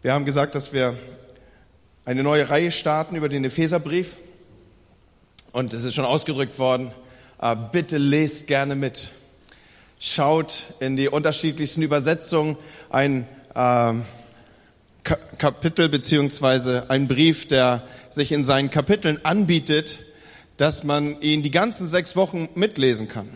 [0.00, 0.96] Wir haben gesagt, dass wir
[2.04, 4.16] eine neue Reihe starten über den Epheserbrief.
[5.50, 6.92] Und es ist schon ausgedrückt worden.
[7.42, 9.10] Äh, bitte lest gerne mit.
[9.98, 12.56] Schaut in die unterschiedlichsten Übersetzungen
[12.90, 13.26] ein
[13.56, 13.94] äh,
[15.36, 19.98] Kapitel beziehungsweise ein Brief, der sich in seinen Kapiteln anbietet,
[20.58, 23.28] dass man ihn die ganzen sechs Wochen mitlesen kann.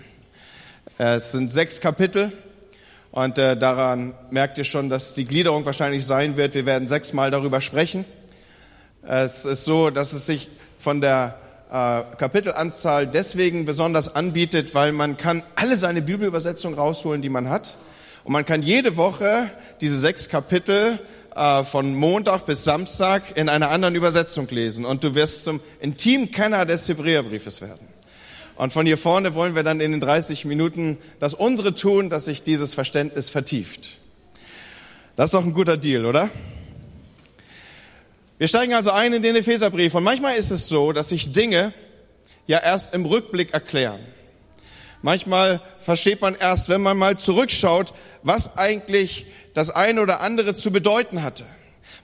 [0.97, 2.31] Es sind sechs Kapitel
[3.13, 6.55] und äh, daran merkt ihr schon, dass die Gliederung wahrscheinlich sein wird.
[6.55, 8.07] Wir werden sechsmal darüber sprechen.
[9.07, 10.49] Es ist so, dass es sich
[10.79, 11.37] von der
[11.71, 17.77] äh, Kapitelanzahl deswegen besonders anbietet, weil man kann alle seine Bibelübersetzungen rausholen, die man hat.
[18.25, 19.51] Und man kann jede Woche
[19.83, 20.99] diese sechs Kapitel
[21.37, 24.87] äh, von Montag bis Samstag in einer anderen Übersetzung lesen.
[24.87, 27.92] Und du wirst zum Intimkenner des Hebräerbriefes werden.
[28.57, 32.27] Und von hier vorne wollen wir dann in den 30 Minuten das unsere tun, dass
[32.27, 33.99] sich dieses Verständnis vertieft.
[35.17, 36.31] Das ist doch ein guter Deal, oder?
[38.39, 39.95] Wir steigen also ein in den Epheserbrief.
[39.95, 41.73] Und manchmal ist es so, dass sich Dinge
[42.47, 44.01] ja erst im Rückblick erklären.
[45.01, 50.71] Manchmal versteht man erst, wenn man mal zurückschaut, was eigentlich das eine oder andere zu
[50.71, 51.45] bedeuten hatte.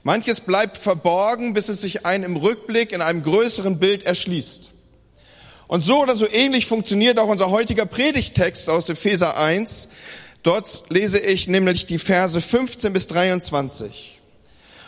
[0.03, 4.71] Manches bleibt verborgen, bis es sich einem im Rückblick in einem größeren Bild erschließt.
[5.69, 9.89] Und so oder so ähnlich funktioniert auch unser heutiger Predigtext aus Epheser 1.
[10.41, 14.19] Dort lese ich nämlich die Verse 15 bis 23.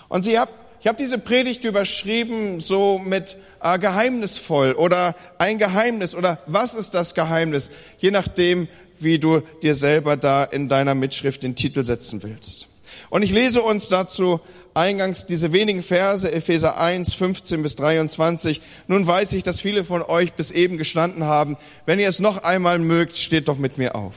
[0.09, 6.15] Und Sie habt ich habe diese Predigt überschrieben so mit äh, geheimnisvoll oder ein Geheimnis
[6.15, 8.67] oder was ist das Geheimnis, je nachdem,
[8.99, 12.67] wie du dir selber da in deiner Mitschrift den Titel setzen willst.
[13.11, 14.39] Und ich lese uns dazu
[14.73, 18.61] eingangs diese wenigen Verse, Epheser 1, 15 bis 23.
[18.87, 21.57] Nun weiß ich, dass viele von euch bis eben gestanden haben.
[21.85, 24.15] Wenn ihr es noch einmal mögt, steht doch mit mir auf.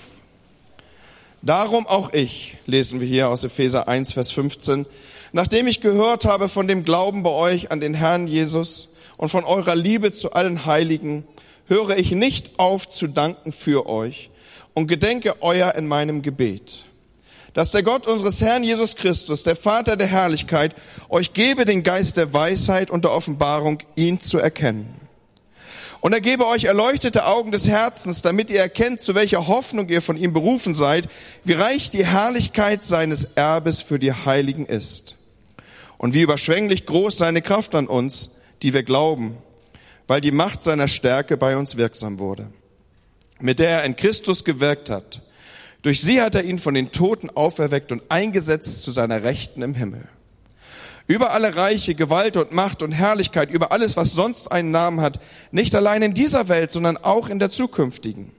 [1.42, 4.86] Darum auch ich, lesen wir hier aus Epheser 1, Vers 15,
[5.32, 9.44] nachdem ich gehört habe von dem Glauben bei euch an den Herrn Jesus und von
[9.44, 11.25] eurer Liebe zu allen Heiligen,
[11.66, 14.31] höre ich nicht auf zu danken für euch
[14.72, 16.86] und gedenke euer in meinem Gebet
[17.54, 20.75] dass der Gott unseres Herrn Jesus Christus, der Vater der Herrlichkeit,
[21.09, 25.00] euch gebe den Geist der Weisheit und der Offenbarung, ihn zu erkennen.
[26.00, 30.03] Und er gebe euch erleuchtete Augen des Herzens, damit ihr erkennt, zu welcher Hoffnung ihr
[30.03, 31.09] von ihm berufen seid,
[31.44, 35.16] wie reich die Herrlichkeit seines Erbes für die Heiligen ist.
[35.97, 38.32] Und wie überschwänglich groß seine Kraft an uns,
[38.62, 39.38] die wir glauben,
[40.06, 42.48] weil die Macht seiner Stärke bei uns wirksam wurde,
[43.38, 45.22] mit der er in Christus gewirkt hat
[45.84, 49.75] durch sie hat er ihn von den Toten auferweckt und eingesetzt zu seiner Rechten im
[49.75, 50.09] Himmel.
[51.06, 55.21] Über alle Reiche, Gewalt und Macht und Herrlichkeit, über alles, was sonst einen Namen hat,
[55.50, 58.33] nicht allein in dieser Welt, sondern auch in der zukünftigen.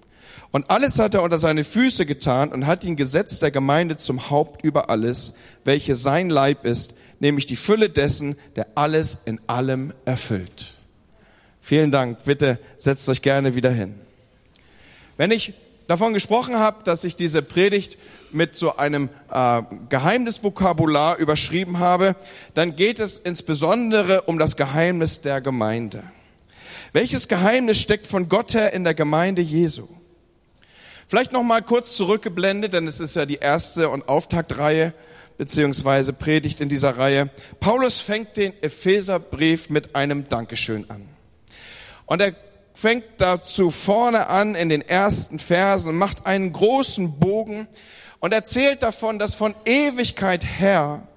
[0.49, 4.31] Und alles hat er unter seine Füße getan und hat ihn gesetzt der Gemeinde zum
[4.31, 5.35] Haupt über alles,
[5.65, 10.73] welche sein Leib ist, nämlich die Fülle dessen, der alles in allem erfüllt.
[11.61, 12.23] Vielen Dank.
[12.25, 13.99] Bitte setzt euch gerne wieder hin.
[15.17, 15.53] Wenn ich
[15.87, 17.97] davon gesprochen habe, dass ich diese Predigt
[18.31, 22.15] mit so einem äh, Geheimnisvokabular überschrieben habe,
[22.53, 26.03] dann geht es insbesondere um das Geheimnis der Gemeinde.
[26.91, 29.87] Welches Geheimnis steckt von Gott her in der Gemeinde Jesu?
[31.07, 34.93] Vielleicht noch mal kurz zurückgeblendet, denn es ist ja die erste und Auftaktreihe
[35.37, 37.29] beziehungsweise Predigt in dieser Reihe.
[37.59, 41.07] Paulus fängt den Epheserbrief mit einem Dankeschön an.
[42.05, 42.33] Und er
[42.75, 47.67] fängt dazu vorne an in den ersten Versen macht einen großen Bogen
[48.19, 51.07] und erzählt davon, dass von Ewigkeit her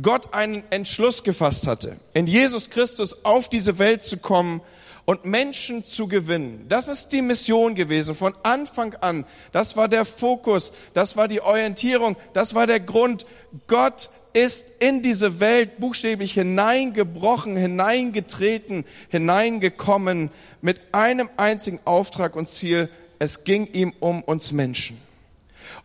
[0.00, 4.62] Gott einen Entschluss gefasst hatte, in Jesus Christus auf diese Welt zu kommen
[5.04, 6.66] und Menschen zu gewinnen.
[6.68, 9.26] Das ist die Mission gewesen von Anfang an.
[9.50, 13.26] Das war der Fokus, das war die Orientierung, das war der Grund.
[13.66, 20.30] Gott ist in diese Welt buchstäblich hineingebrochen, hineingetreten, hineingekommen
[20.60, 22.88] mit einem einzigen Auftrag und Ziel.
[23.18, 25.00] Es ging ihm um uns Menschen.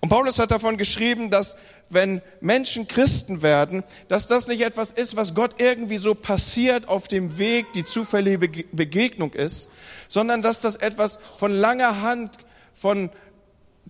[0.01, 1.55] Und Paulus hat davon geschrieben, dass
[1.89, 7.07] wenn Menschen Christen werden, dass das nicht etwas ist, was Gott irgendwie so passiert auf
[7.07, 9.69] dem Weg, die zufällige Begegnung ist,
[10.07, 12.37] sondern dass das etwas von langer Hand,
[12.73, 13.09] von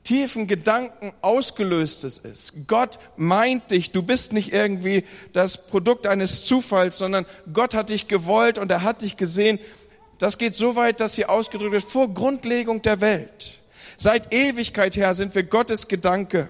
[0.06, 2.68] tiefen Gedanken ausgelöstes ist.
[2.68, 5.04] Gott meint dich, du bist nicht irgendwie
[5.34, 9.60] das Produkt eines Zufalls, sondern Gott hat dich gewollt und er hat dich gesehen.
[10.20, 13.60] Das geht so weit, dass hier ausgedrückt wird, vor Grundlegung der Welt.
[13.98, 16.50] Seit Ewigkeit her sind wir Gottes Gedanke.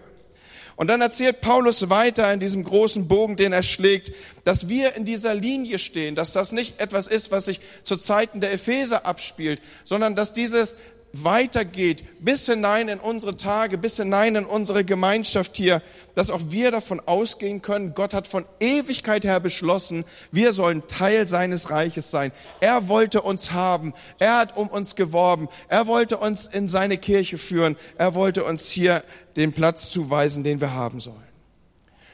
[0.76, 4.12] Und dann erzählt Paulus weiter in diesem großen Bogen, den er schlägt,
[4.44, 8.42] dass wir in dieser Linie stehen, dass das nicht etwas ist, was sich zu Zeiten
[8.42, 10.76] der Epheser abspielt, sondern dass dieses
[11.24, 15.82] weitergeht, bis hinein in unsere Tage, bis hinein in unsere Gemeinschaft hier,
[16.16, 21.28] dass auch wir davon ausgehen können, Gott hat von Ewigkeit her beschlossen, wir sollen Teil
[21.28, 22.32] seines Reiches sein.
[22.60, 27.38] Er wollte uns haben, er hat um uns geworben, er wollte uns in seine Kirche
[27.38, 29.04] führen, er wollte uns hier
[29.36, 31.18] den Platz zuweisen, den wir haben sollen.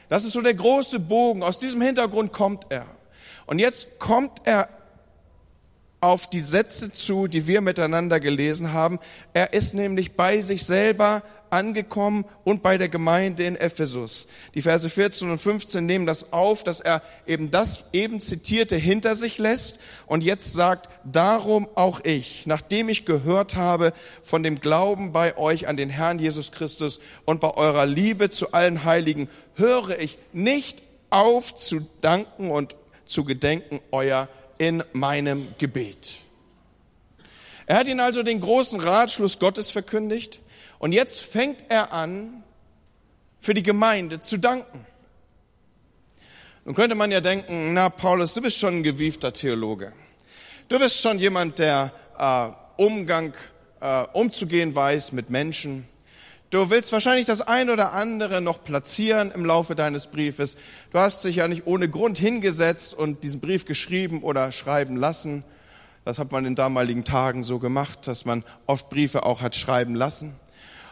[0.08, 2.86] Das ist so der große Bogen, aus diesem Hintergrund kommt er.
[3.46, 4.68] Und jetzt kommt er
[6.02, 8.98] auf die Sätze zu, die wir miteinander gelesen haben.
[9.32, 14.26] Er ist nämlich bei sich selber angekommen und bei der Gemeinde in Ephesus.
[14.54, 19.14] Die Verse 14 und 15 nehmen das auf, dass er eben das eben zitierte hinter
[19.14, 25.12] sich lässt und jetzt sagt, darum auch ich, nachdem ich gehört habe von dem Glauben
[25.12, 29.98] bei euch an den Herrn Jesus Christus und bei eurer Liebe zu allen Heiligen, höre
[30.00, 32.74] ich nicht auf zu danken und
[33.04, 34.28] zu gedenken euer
[34.62, 36.20] in meinem Gebet.
[37.66, 40.38] Er hat ihnen also den großen Ratschluss Gottes verkündigt
[40.78, 42.44] und jetzt fängt er an,
[43.40, 44.86] für die Gemeinde zu danken.
[46.64, 49.92] Nun könnte man ja denken, na Paulus, du bist schon ein gewiefter Theologe.
[50.68, 52.50] Du bist schon jemand, der äh,
[52.80, 53.34] Umgang
[53.80, 55.88] äh, umzugehen weiß mit Menschen.
[56.52, 60.58] Du willst wahrscheinlich das ein oder andere noch platzieren im Laufe deines Briefes.
[60.90, 65.44] Du hast dich ja nicht ohne Grund hingesetzt und diesen Brief geschrieben oder schreiben lassen.
[66.04, 69.94] Das hat man in damaligen Tagen so gemacht, dass man oft Briefe auch hat schreiben
[69.94, 70.38] lassen.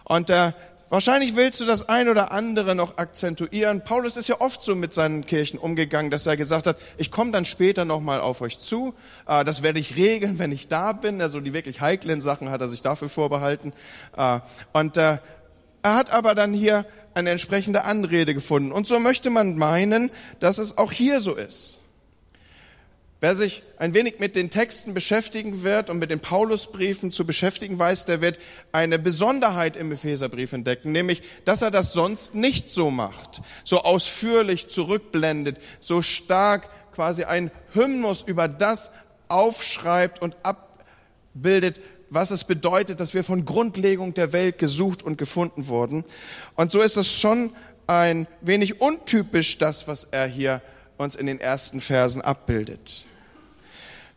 [0.04, 0.52] Und äh,
[0.88, 3.84] wahrscheinlich willst du das ein oder andere noch akzentuieren.
[3.84, 7.32] Paulus ist ja oft so mit seinen Kirchen umgegangen, dass er gesagt hat, ich komme
[7.32, 8.94] dann später nochmal auf euch zu.
[9.28, 11.20] Äh, das werde ich regeln, wenn ich da bin.
[11.20, 13.74] Also die wirklich heiklen Sachen hat er sich dafür vorbehalten.
[14.16, 14.40] Äh,
[14.72, 15.18] und äh,
[15.82, 16.84] er hat aber dann hier
[17.14, 18.72] eine entsprechende Anrede gefunden.
[18.72, 21.80] Und so möchte man meinen, dass es auch hier so ist.
[23.22, 27.78] Wer sich ein wenig mit den Texten beschäftigen wird und mit den Paulusbriefen zu beschäftigen
[27.78, 28.38] weiß, der wird
[28.72, 34.68] eine Besonderheit im Epheserbrief entdecken, nämlich, dass er das sonst nicht so macht, so ausführlich
[34.68, 38.90] zurückblendet, so stark quasi ein Hymnus über das
[39.28, 41.80] aufschreibt und abbildet,
[42.10, 46.04] was es bedeutet, dass wir von Grundlegung der Welt gesucht und gefunden wurden.
[46.56, 47.52] Und so ist es schon
[47.86, 50.60] ein wenig untypisch, das, was er hier
[50.96, 53.04] uns in den ersten Versen abbildet.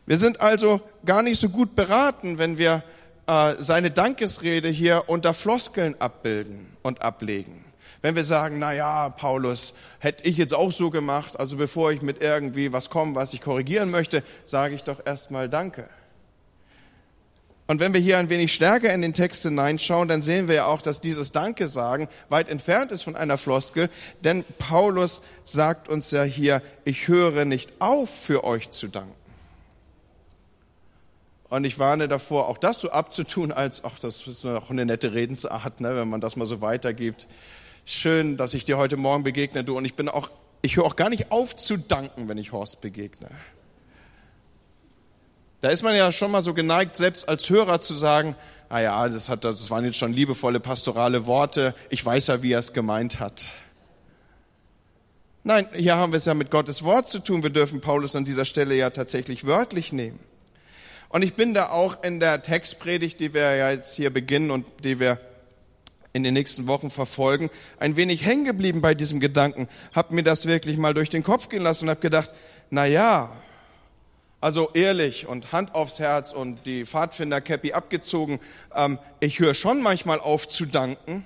[0.06, 2.84] Wir sind also gar nicht so gut beraten, wenn wir
[3.26, 7.64] äh, seine Dankesrede hier unter Floskeln abbilden und ablegen.
[8.02, 12.02] Wenn wir sagen, na ja, Paulus, hätte ich jetzt auch so gemacht, also bevor ich
[12.02, 15.88] mit irgendwie was komme, was ich korrigieren möchte, sage ich doch erstmal Danke.
[17.66, 20.66] Und wenn wir hier ein wenig stärker in den Text hineinschauen, dann sehen wir ja
[20.66, 23.90] auch, dass dieses Danke sagen weit entfernt ist von einer Floskel,
[24.22, 29.16] denn Paulus sagt uns ja hier, ich höre nicht auf, für euch zu danken.
[31.54, 35.14] Und ich warne davor, auch das so abzutun, als, ach, das ist noch eine nette
[35.14, 37.28] Redensart, ne, wenn man das mal so weitergibt.
[37.86, 39.78] Schön, dass ich dir heute Morgen begegne, du.
[39.78, 40.32] Und ich bin auch,
[40.64, 43.30] ich höre auch gar nicht auf zu danken, wenn ich Horst begegne.
[45.64, 48.36] Da ist man ja schon mal so geneigt, selbst als Hörer zu sagen,
[48.68, 52.52] ah ja, das, hat, das waren jetzt schon liebevolle pastorale Worte, ich weiß ja, wie
[52.52, 53.48] er es gemeint hat.
[55.46, 57.44] Nein, hier haben wir es ja mit Gottes Wort zu tun.
[57.44, 60.20] Wir dürfen Paulus an dieser Stelle ja tatsächlich wörtlich nehmen.
[61.08, 64.66] Und ich bin da auch in der Textpredigt, die wir ja jetzt hier beginnen und
[64.84, 65.18] die wir
[66.12, 67.50] in den nächsten Wochen verfolgen,
[67.80, 71.48] ein wenig hängen geblieben bei diesem Gedanken, hab mir das wirklich mal durch den Kopf
[71.48, 72.34] gehen lassen und hab gedacht,
[72.70, 73.32] na ja,
[74.44, 78.42] also ehrlich und Hand aufs Herz und die Pfadfinder-Cappy abgezogen.
[78.76, 81.26] Ähm, ich höre schon manchmal auf zu danken.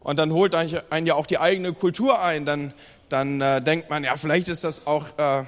[0.00, 2.44] Und dann holt einen ja auch die eigene Kultur ein.
[2.44, 2.74] Dann,
[3.08, 5.44] dann äh, denkt man, ja, vielleicht ist das auch äh,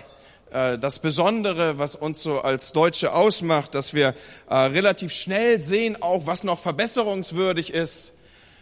[0.52, 4.14] äh, das Besondere, was uns so als Deutsche ausmacht, dass wir
[4.48, 8.14] äh, relativ schnell sehen, auch was noch verbesserungswürdig ist.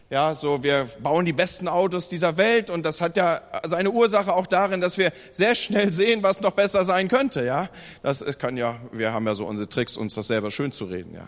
[0.08, 4.32] Ja, so wir bauen die besten Autos dieser Welt und das hat ja seine Ursache
[4.32, 7.44] auch darin, dass wir sehr schnell sehen, was noch besser sein könnte.
[7.44, 7.68] Ja,
[8.02, 11.12] das kann ja, wir haben ja so unsere Tricks, uns das selber schön zu reden.
[11.12, 11.26] Ja.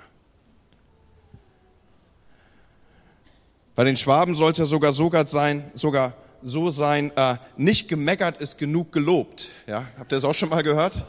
[3.74, 8.38] Bei den Schwaben soll es ja sogar sogar sein, sogar so sein, äh, nicht gemeckert
[8.38, 9.50] ist genug gelobt.
[9.66, 11.04] Ja, habt ihr das auch schon mal gehört?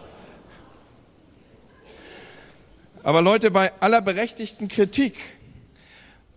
[3.03, 5.15] Aber Leute, bei aller berechtigten Kritik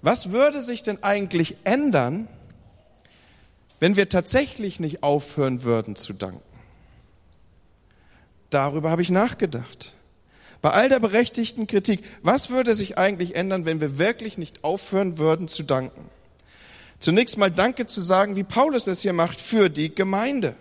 [0.03, 2.29] was würde sich denn eigentlich ändern,
[3.81, 6.43] wenn wir tatsächlich nicht aufhören würden zu danken?
[8.51, 9.95] Darüber habe ich nachgedacht.
[10.61, 15.19] Bei all der berechtigten Kritik, was würde sich eigentlich ändern, wenn wir wirklich nicht aufhören
[15.19, 16.09] würden zu danken?
[17.01, 20.55] Zunächst mal Danke zu sagen, wie Paulus es hier macht, für die Gemeinde.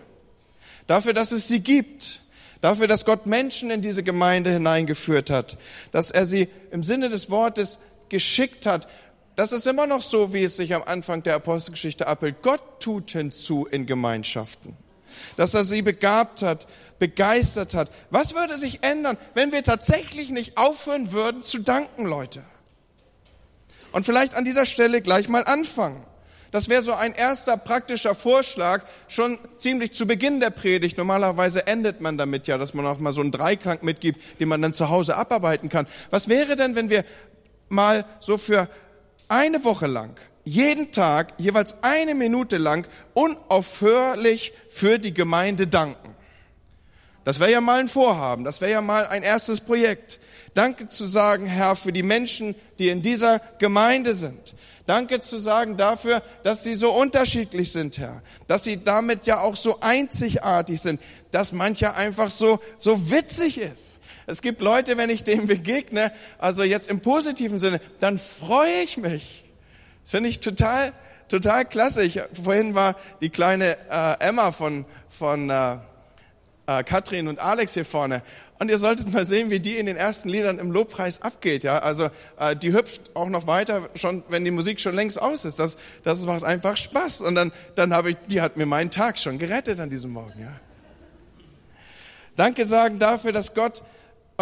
[0.88, 2.20] Dafür, dass es sie gibt.
[2.60, 5.58] Dafür, dass Gott Menschen in diese Gemeinde hineingeführt hat,
[5.90, 8.88] dass er sie im Sinne des Wortes geschickt hat.
[9.36, 12.42] Das ist immer noch so, wie es sich am Anfang der Apostelgeschichte abbildet.
[12.42, 14.76] Gott tut hinzu in Gemeinschaften.
[15.36, 16.66] Dass er sie begabt hat,
[16.98, 17.90] begeistert hat.
[18.10, 22.42] Was würde sich ändern, wenn wir tatsächlich nicht aufhören würden zu danken, Leute?
[23.92, 26.04] Und vielleicht an dieser Stelle gleich mal anfangen.
[26.50, 30.98] Das wäre so ein erster praktischer Vorschlag, schon ziemlich zu Beginn der Predigt.
[30.98, 34.60] Normalerweise endet man damit ja, dass man auch mal so einen Dreiklang mitgibt, den man
[34.60, 35.86] dann zu Hause abarbeiten kann.
[36.10, 37.04] Was wäre denn, wenn wir
[37.70, 38.68] mal so für
[39.32, 46.14] eine Woche lang, jeden Tag, jeweils eine Minute lang, unaufhörlich für die Gemeinde danken?
[47.24, 50.18] Das wäre ja mal ein Vorhaben, das wäre ja mal ein erstes Projekt.
[50.54, 54.54] Danke zu sagen, Herr, für die Menschen, die in dieser Gemeinde sind.
[54.86, 58.20] Danke zu sagen dafür, dass sie so unterschiedlich sind, Herr.
[58.48, 61.00] Dass sie damit ja auch so einzigartig sind.
[61.30, 64.00] Dass mancher einfach so, so witzig ist.
[64.26, 68.96] Es gibt Leute, wenn ich denen begegne, also jetzt im positiven Sinne, dann freue ich
[68.96, 69.44] mich.
[70.02, 70.92] Das finde ich total,
[71.28, 72.02] total klasse.
[72.02, 75.76] Ich, vorhin war die kleine äh, Emma von, von äh,
[76.66, 78.22] äh, Katrin und Alex hier vorne.
[78.58, 81.64] Und ihr solltet mal sehen, wie die in den ersten Liedern im Lobpreis abgeht.
[81.64, 85.44] Ja, also äh, die hüpft auch noch weiter, schon wenn die Musik schon längst aus
[85.44, 85.58] ist.
[85.58, 87.22] Das, das macht einfach Spaß.
[87.22, 90.40] Und dann, dann habe ich, die hat mir meinen Tag schon gerettet an diesem Morgen.
[90.40, 90.52] Ja.
[92.36, 93.82] Danke sagen dafür, dass Gott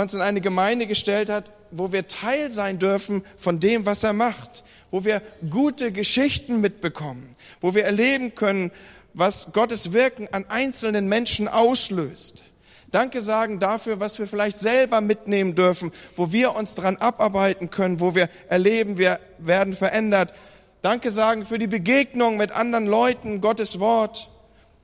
[0.00, 4.12] uns in eine Gemeinde gestellt hat, wo wir Teil sein dürfen von dem, was er
[4.12, 8.70] macht, wo wir gute Geschichten mitbekommen, wo wir erleben können,
[9.14, 12.44] was Gottes Wirken an einzelnen Menschen auslöst.
[12.90, 18.00] Danke sagen dafür, was wir vielleicht selber mitnehmen dürfen, wo wir uns dran abarbeiten können,
[18.00, 20.34] wo wir erleben, wir werden verändert.
[20.82, 24.28] Danke sagen für die Begegnung mit anderen Leuten, Gottes Wort.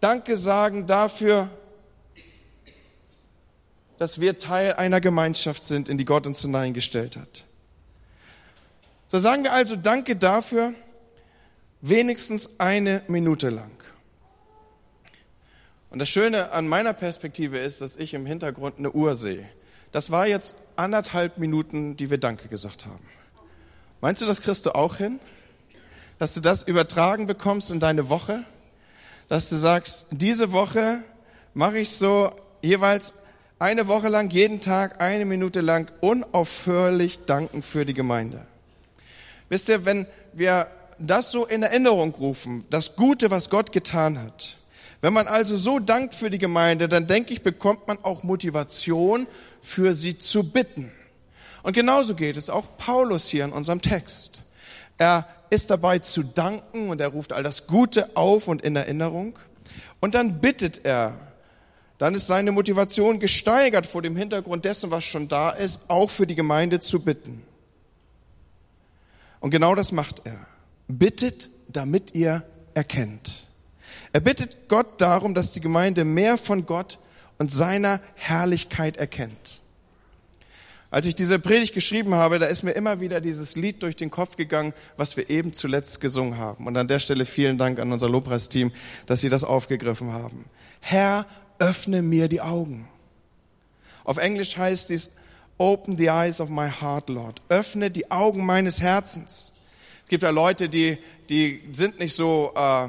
[0.01, 1.49] Danke sagen dafür,
[3.99, 7.45] dass wir Teil einer Gemeinschaft sind, in die Gott uns hineingestellt hat.
[9.09, 10.75] So sagen wir also Danke dafür,
[11.81, 13.71] wenigstens eine Minute lang.
[15.91, 19.49] Und das Schöne an meiner Perspektive ist, dass ich im Hintergrund eine Uhr sehe.
[19.93, 23.07] Das war jetzt anderthalb Minuten, die wir Danke gesagt haben.
[24.01, 25.21] Meinst du, das kriegst du auch hin?
[26.19, 28.45] Dass du das übertragen bekommst in deine Woche?
[29.29, 31.03] Dass du sagst, diese Woche
[31.55, 33.15] mache ich so jeweils
[33.59, 38.47] eine Woche lang, jeden Tag, eine Minute lang unaufhörlich danken für die Gemeinde.
[39.49, 40.67] Wisst ihr, wenn wir
[40.99, 44.59] das so in Erinnerung rufen, das Gute, was Gott getan hat,
[45.01, 49.27] wenn man also so dankt für die Gemeinde, dann denke ich, bekommt man auch Motivation,
[49.63, 50.91] für sie zu bitten.
[51.63, 54.43] Und genauso geht es auch Paulus hier in unserem Text.
[54.99, 59.39] Er ist dabei zu danken und er ruft all das Gute auf und in Erinnerung.
[60.01, 61.19] Und dann bittet er.
[61.99, 66.27] Dann ist seine Motivation gesteigert vor dem Hintergrund dessen, was schon da ist, auch für
[66.27, 67.43] die Gemeinde zu bitten.
[69.41, 70.47] Und genau das macht er.
[70.89, 72.43] Bittet, damit ihr
[72.75, 73.47] erkennt.
[74.13, 76.99] Er bittet Gott darum, dass die Gemeinde mehr von Gott
[77.39, 79.61] und seiner Herrlichkeit erkennt.
[80.91, 84.11] Als ich diese Predigt geschrieben habe, da ist mir immer wieder dieses Lied durch den
[84.11, 86.67] Kopf gegangen, was wir eben zuletzt gesungen haben.
[86.67, 88.73] Und an der Stelle vielen Dank an unser Lobpreisteam,
[89.05, 90.45] dass sie das aufgegriffen haben.
[90.81, 91.27] Herr,
[91.59, 92.89] öffne mir die Augen.
[94.05, 95.13] Auf Englisch heißt dies,
[95.59, 97.41] Open the eyes of my heart, Lord.
[97.49, 99.53] Öffne die Augen meines Herzens.
[100.05, 100.99] Es gibt ja Leute, die,
[101.31, 102.89] die sind nicht so, äh,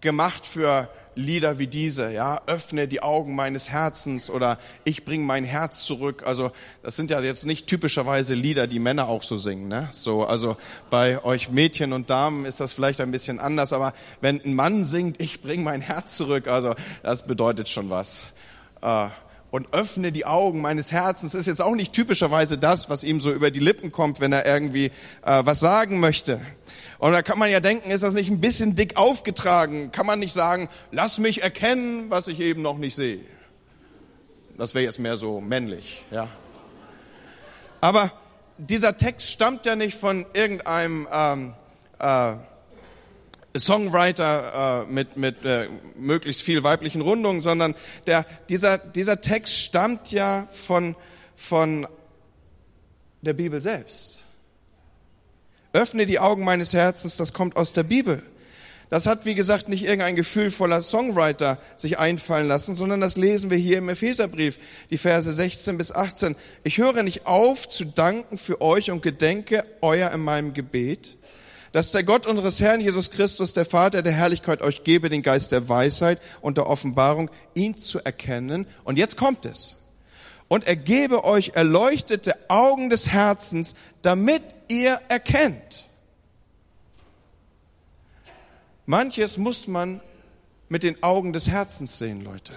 [0.00, 5.44] gemacht für Lieder wie diese, ja, öffne die Augen meines Herzens oder ich bringe mein
[5.44, 6.22] Herz zurück.
[6.24, 6.52] Also
[6.82, 9.88] das sind ja jetzt nicht typischerweise Lieder, die Männer auch so singen, ne?
[9.92, 10.56] So, also
[10.90, 14.84] bei euch Mädchen und Damen ist das vielleicht ein bisschen anders, aber wenn ein Mann
[14.84, 18.32] singt, ich bringe mein Herz zurück, also das bedeutet schon was.
[18.80, 19.08] Äh,
[19.52, 23.30] und öffne die Augen meines Herzens ist jetzt auch nicht typischerweise das, was ihm so
[23.30, 24.86] über die Lippen kommt, wenn er irgendwie
[25.22, 26.40] äh, was sagen möchte.
[27.02, 29.90] Und da kann man ja denken, ist das nicht ein bisschen dick aufgetragen?
[29.90, 33.18] Kann man nicht sagen, lass mich erkennen, was ich eben noch nicht sehe?
[34.56, 36.28] Das wäre jetzt mehr so männlich, ja.
[37.80, 38.12] Aber
[38.56, 41.54] dieser Text stammt ja nicht von irgendeinem ähm,
[41.98, 42.34] äh,
[43.58, 47.74] Songwriter äh, mit, mit äh, möglichst viel weiblichen Rundungen, sondern
[48.06, 50.94] der, dieser, dieser Text stammt ja von,
[51.34, 51.88] von
[53.22, 54.21] der Bibel selbst.
[55.72, 58.22] Öffne die Augen meines Herzens, das kommt aus der Bibel.
[58.92, 63.56] Das hat, wie gesagt, nicht irgendein gefühlvoller Songwriter sich einfallen lassen, sondern das lesen wir
[63.56, 64.58] hier im Epheserbrief,
[64.90, 66.36] die Verse 16 bis 18.
[66.62, 71.16] Ich höre nicht auf zu danken für euch und gedenke euer in meinem Gebet,
[71.72, 75.52] dass der Gott unseres Herrn Jesus Christus, der Vater der Herrlichkeit, euch gebe den Geist
[75.52, 78.66] der Weisheit und der Offenbarung, ihn zu erkennen.
[78.84, 79.81] Und jetzt kommt es.
[80.52, 85.88] Und er gebe euch erleuchtete Augen des Herzens, damit ihr erkennt.
[88.84, 90.02] Manches muss man
[90.68, 92.52] mit den Augen des Herzens sehen, Leute.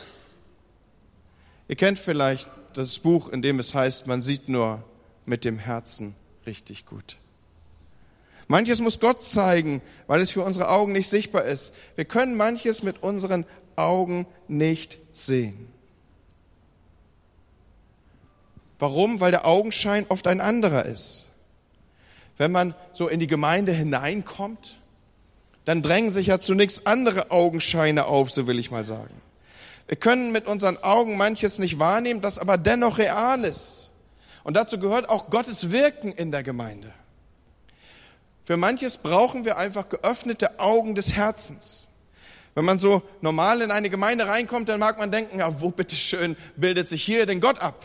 [1.69, 4.83] Ihr kennt vielleicht das Buch, in dem es heißt, man sieht nur
[5.25, 7.15] mit dem Herzen richtig gut.
[8.49, 11.73] Manches muss Gott zeigen, weil es für unsere Augen nicht sichtbar ist.
[11.95, 13.45] Wir können manches mit unseren
[13.77, 15.71] Augen nicht sehen.
[18.79, 19.19] Warum?
[19.19, 21.25] Weil der Augenschein oft ein anderer ist.
[22.37, 24.77] Wenn man so in die Gemeinde hineinkommt,
[25.63, 29.21] dann drängen sich ja zunächst andere Augenscheine auf, so will ich mal sagen.
[29.87, 33.91] Wir können mit unseren Augen manches nicht wahrnehmen, das aber dennoch real ist.
[34.43, 36.91] Und dazu gehört auch Gottes Wirken in der Gemeinde.
[38.45, 41.89] Für manches brauchen wir einfach geöffnete Augen des Herzens.
[42.53, 46.37] Wenn man so normal in eine Gemeinde reinkommt, dann mag man denken, ja, wo bitteschön
[46.55, 47.83] bildet sich hier denn Gott ab?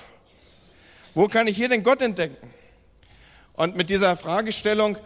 [1.15, 2.37] Wo kann ich hier den Gott entdecken?
[3.55, 4.97] Und mit dieser Fragestellung,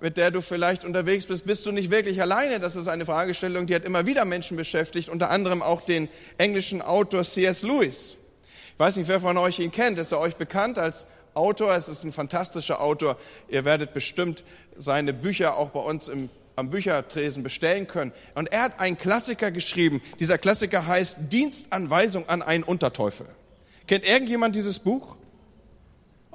[0.00, 2.60] mit der du vielleicht unterwegs bist, bist du nicht wirklich alleine.
[2.60, 6.82] Das ist eine Fragestellung, die hat immer wieder Menschen beschäftigt, unter anderem auch den englischen
[6.82, 7.62] Autor C.S.
[7.62, 8.16] Lewis.
[8.74, 9.98] Ich weiß nicht, wer von euch ihn kennt.
[9.98, 11.74] Ist er euch bekannt als Autor?
[11.74, 13.16] Es ist ein fantastischer Autor.
[13.48, 14.44] Ihr werdet bestimmt
[14.76, 18.12] seine Bücher auch bei uns im, am Büchertresen bestellen können.
[18.34, 20.02] Und er hat einen Klassiker geschrieben.
[20.20, 23.26] Dieser Klassiker heißt Dienstanweisung an einen Unterteufel.
[23.86, 25.16] Kennt irgendjemand dieses Buch?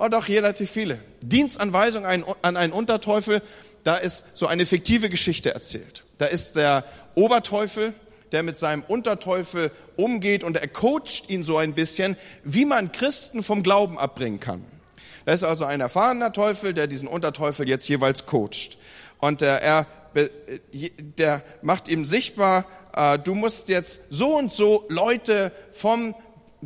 [0.01, 0.98] Oh doch, relativ viele.
[1.22, 3.41] Dienstanweisung an einen Unterteufel,
[3.84, 6.06] da ist so eine fiktive Geschichte erzählt.
[6.20, 7.94] Da ist der Oberteufel,
[8.32, 12.15] der mit seinem Unterteufel umgeht und er coacht ihn so ein bisschen,
[12.46, 14.63] wie man Christen vom Glauben abbringen kann.
[15.25, 18.77] Da ist also ein erfahrener Teufel, der diesen Unterteufel jetzt jeweils coacht.
[19.20, 19.86] Und äh, er,
[21.18, 22.63] der macht ihm sichtbar,
[22.96, 26.15] äh, du musst jetzt so und so Leute vom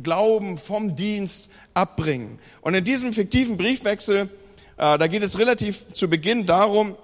[0.02, 2.38] Glauben, vom Dienst abbringen.
[2.60, 4.28] Und in diesem fiktiven Briefwechsel,
[4.76, 6.96] äh, da geht es relativ zu Beginn darum,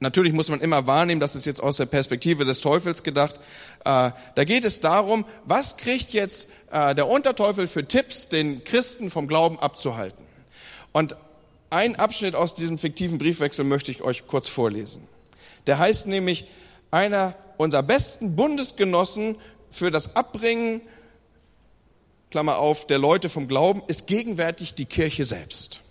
[0.00, 3.40] natürlich muss man immer wahrnehmen, das ist jetzt aus der Perspektive des Teufels gedacht,
[3.84, 9.58] da geht es darum, was kriegt jetzt der Unterteufel für Tipps, den Christen vom Glauben
[9.58, 10.24] abzuhalten.
[10.92, 11.16] Und
[11.68, 15.06] ein Abschnitt aus diesem fiktiven Briefwechsel möchte ich euch kurz vorlesen.
[15.66, 16.46] Der heißt nämlich,
[16.90, 19.36] einer unserer besten Bundesgenossen
[19.70, 20.80] für das Abbringen,
[22.34, 25.82] Klammer auf, der Leute vom Glauben ist gegenwärtig die Kirche selbst.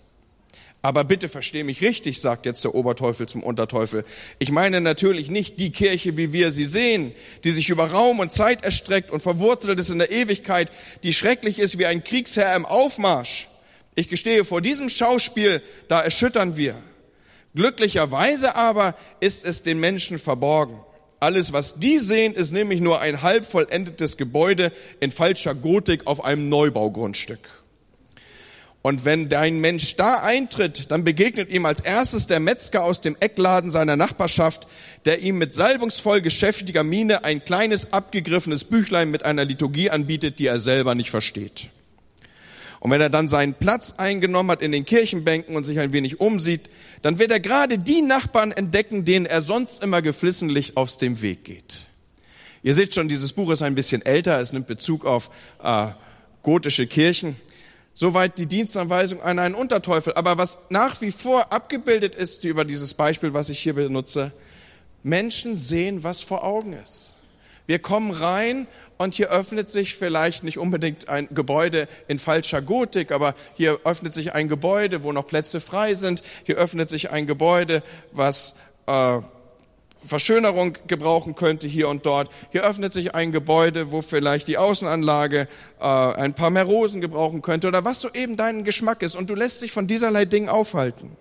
[0.82, 4.04] Aber bitte versteh mich richtig, sagt jetzt der Oberteufel zum Unterteufel.
[4.38, 8.30] Ich meine natürlich nicht die Kirche, wie wir sie sehen, die sich über Raum und
[8.30, 10.70] Zeit erstreckt und verwurzelt ist in der Ewigkeit,
[11.02, 13.48] die schrecklich ist wie ein Kriegsherr im Aufmarsch.
[13.94, 16.76] Ich gestehe, vor diesem Schauspiel, da erschüttern wir.
[17.54, 20.78] Glücklicherweise aber ist es den Menschen verborgen.
[21.24, 26.22] Alles, was die sehen, ist nämlich nur ein halb vollendetes Gebäude in falscher Gotik auf
[26.22, 27.40] einem Neubaugrundstück.
[28.82, 33.16] Und wenn dein Mensch da eintritt, dann begegnet ihm als erstes der Metzger aus dem
[33.20, 34.66] Eckladen seiner Nachbarschaft,
[35.06, 40.46] der ihm mit salbungsvoll geschäftiger Miene ein kleines abgegriffenes Büchlein mit einer Liturgie anbietet, die
[40.46, 41.70] er selber nicht versteht.
[42.84, 46.20] Und wenn er dann seinen Platz eingenommen hat in den Kirchenbänken und sich ein wenig
[46.20, 46.68] umsieht,
[47.00, 51.44] dann wird er gerade die Nachbarn entdecken, denen er sonst immer geflissentlich aus dem Weg
[51.44, 51.86] geht.
[52.62, 55.30] Ihr seht schon, dieses Buch ist ein bisschen älter, es nimmt Bezug auf
[55.62, 55.86] äh,
[56.42, 57.36] gotische Kirchen.
[57.94, 60.12] Soweit die Dienstanweisung an einen Unterteufel.
[60.12, 64.30] Aber was nach wie vor abgebildet ist über dieses Beispiel, was ich hier benutze,
[65.02, 67.13] Menschen sehen, was vor Augen ist.
[67.66, 68.66] Wir kommen rein
[68.98, 74.12] und hier öffnet sich vielleicht nicht unbedingt ein Gebäude in falscher Gotik, aber hier öffnet
[74.12, 76.22] sich ein Gebäude, wo noch Plätze frei sind.
[76.44, 79.20] Hier öffnet sich ein Gebäude, was äh,
[80.04, 82.30] Verschönerung gebrauchen könnte hier und dort.
[82.50, 85.48] Hier öffnet sich ein Gebäude, wo vielleicht die Außenanlage
[85.80, 89.16] äh, ein paar mehr Rosen gebrauchen könnte oder was so eben dein Geschmack ist.
[89.16, 91.16] Und du lässt dich von dieserlei Dingen aufhalten.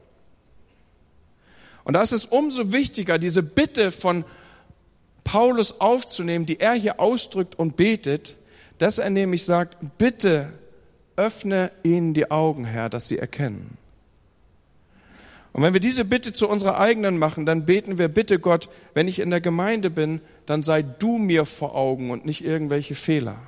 [1.86, 4.25] Und da ist es umso wichtiger, diese Bitte von
[5.23, 8.36] Paulus aufzunehmen, die er hier ausdrückt und betet,
[8.77, 10.53] dass er nämlich sagt, bitte
[11.15, 13.77] öffne ihnen die Augen, Herr, dass sie erkennen.
[15.53, 19.07] Und wenn wir diese Bitte zu unserer eigenen machen, dann beten wir, bitte Gott, wenn
[19.07, 23.39] ich in der Gemeinde bin, dann sei du mir vor Augen und nicht irgendwelche Fehler.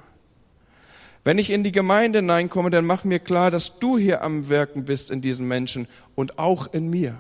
[1.24, 4.86] Wenn ich in die Gemeinde hineinkomme, dann mach mir klar, dass du hier am Wirken
[4.86, 7.16] bist in diesen Menschen und auch in mir.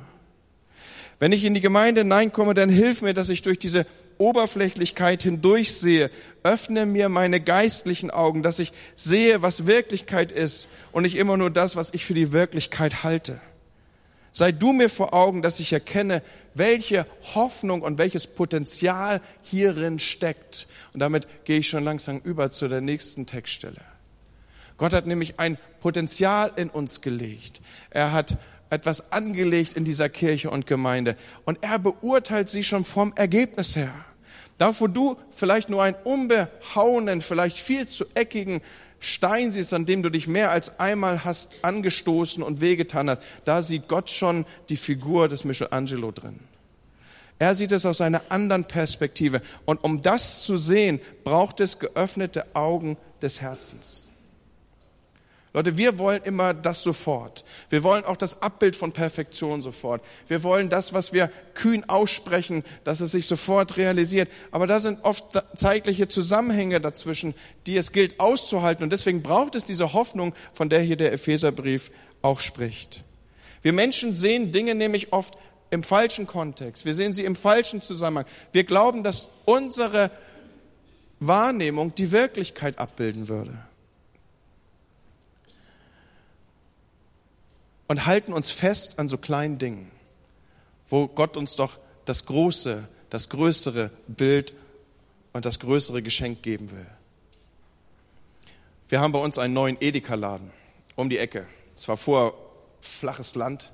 [1.17, 3.87] Wenn ich in die Gemeinde hineinkomme, dann hilf mir, dass ich durch diese
[4.17, 6.11] Oberflächlichkeit hindurchsehe.
[6.43, 11.49] Öffne mir meine geistlichen Augen, dass ich sehe, was Wirklichkeit ist und nicht immer nur
[11.49, 13.39] das, was ich für die Wirklichkeit halte.
[14.31, 16.21] Sei du mir vor Augen, dass ich erkenne,
[16.53, 20.67] welche Hoffnung und welches Potenzial hierin steckt.
[20.93, 23.81] Und damit gehe ich schon langsam über zu der nächsten Textstelle.
[24.77, 27.61] Gott hat nämlich ein Potenzial in uns gelegt.
[27.91, 28.37] Er hat
[28.69, 31.15] etwas angelegt in dieser Kirche und Gemeinde.
[31.45, 33.93] Und er beurteilt sie schon vom Ergebnis her.
[34.57, 38.61] Da, wo du vielleicht nur einen unbehauenen, vielleicht viel zu eckigen
[38.99, 43.61] Stein siehst, an dem du dich mehr als einmal hast angestoßen und wehgetan hast, da
[43.61, 46.39] sieht Gott schon die Figur des Michelangelo drin.
[47.37, 49.41] Er sieht es aus einer anderen Perspektive.
[49.65, 54.04] Und um das zu sehen, braucht es geöffnete Augen des Herzens.
[55.55, 57.45] Leute, wir wollen immer das sofort.
[57.69, 60.01] Wir wollen auch das Abbild von Perfektion sofort.
[60.27, 64.29] Wir wollen das, was wir kühn aussprechen, dass es sich sofort realisiert.
[64.51, 67.33] Aber da sind oft zeitliche Zusammenhänge dazwischen,
[67.67, 68.83] die es gilt auszuhalten.
[68.83, 71.89] Und deswegen braucht es diese Hoffnung, von der hier der Epheserbrief
[72.21, 73.05] auch spricht.
[73.61, 75.35] Wir Menschen sehen Dinge nämlich oft
[75.69, 76.83] im falschen Kontext.
[76.83, 78.25] Wir sehen sie im falschen Zusammenhang.
[78.51, 80.11] Wir glauben, dass unsere
[81.21, 83.57] Wahrnehmung die Wirklichkeit abbilden würde.
[87.87, 89.91] Und halten uns fest an so kleinen Dingen,
[90.89, 94.53] wo Gott uns doch das große, das größere Bild
[95.33, 96.85] und das größere Geschenk geben will.
[98.87, 100.51] Wir haben bei uns einen neuen Edeka-Laden
[100.95, 101.45] um die Ecke.
[101.75, 102.33] Es war vorher
[102.81, 103.71] flaches Land.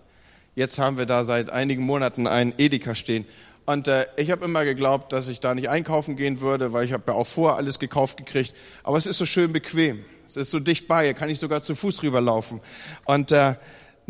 [0.56, 3.26] Jetzt haben wir da seit einigen Monaten einen Edeka stehen.
[3.66, 6.94] Und äh, ich habe immer geglaubt, dass ich da nicht einkaufen gehen würde, weil ich
[6.94, 8.54] habe ja auch vorher alles gekauft gekriegt.
[8.84, 10.04] Aber es ist so schön bequem.
[10.28, 12.62] Es ist so dicht bei, kann ich sogar zu Fuß rüberlaufen.
[13.06, 13.56] Und äh,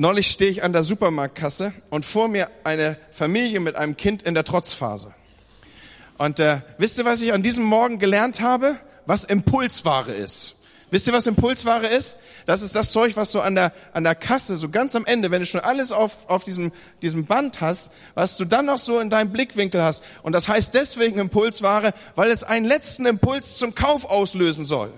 [0.02, 4.34] Neulich stehe ich an der Supermarktkasse und vor mir eine Familie mit einem Kind in
[4.34, 5.14] der Trotzphase.
[6.18, 8.78] Und äh, wisst ihr, was ich an diesem Morgen gelernt habe?
[9.06, 10.56] Was Impulsware ist.
[10.90, 12.18] Wisst ihr, was Impulsware ist?
[12.48, 15.30] Das ist das Zeug, was du an der, an der Kasse, so ganz am Ende,
[15.30, 16.72] wenn du schon alles auf, auf diesem,
[17.04, 20.04] diesem Band hast, was du dann noch so in deinem Blickwinkel hast.
[20.24, 24.92] Und das heißt deswegen Impulsware, weil es einen letzten Impuls zum Kauf auslösen soll.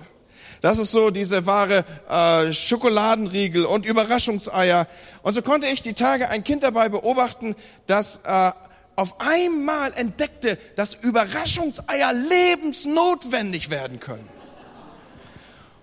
[0.63, 4.87] Das ist so diese wahre äh, Schokoladenriegel und Überraschungseier.
[5.21, 7.53] Und so konnte ich die Tage ein Kind dabei beobachten,
[7.85, 8.51] das äh,
[8.95, 14.29] auf einmal entdeckte, dass Überraschungseier lebensnotwendig werden können.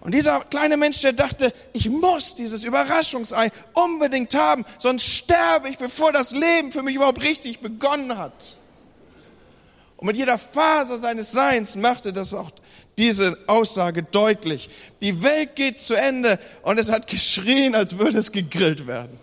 [0.00, 5.76] Und dieser kleine Mensch, der dachte, ich muss dieses Überraschungsei unbedingt haben, sonst sterbe ich,
[5.76, 8.56] bevor das Leben für mich überhaupt richtig begonnen hat.
[9.98, 12.50] Und mit jeder Faser seines Seins machte das auch
[12.98, 14.70] diese Aussage deutlich.
[15.02, 19.18] Die Welt geht zu Ende und es hat geschrien, als würde es gegrillt werden.